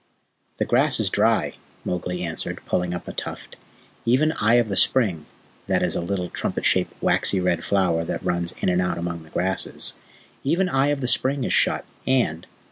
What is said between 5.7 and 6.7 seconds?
is a little trumpet